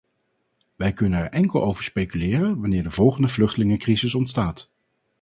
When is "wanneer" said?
2.61-2.83